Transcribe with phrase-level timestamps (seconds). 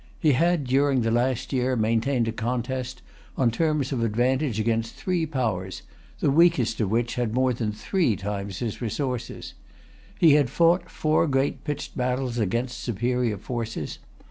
[0.19, 3.03] He had, during the last year, maintained a contest,
[3.37, 5.83] on terms of advantage, against three powers,
[6.21, 9.53] the weakest of which had more than three times his resources.
[10.17, 13.99] He had fought[Pg 315] four great pitched battles against superior forces.